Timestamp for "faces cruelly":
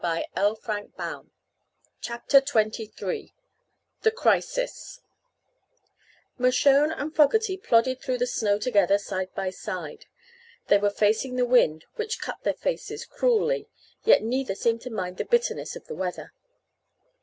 12.55-13.69